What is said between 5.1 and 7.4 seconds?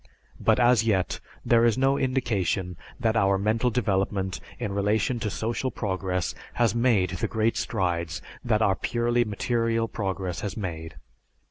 to social progress has made the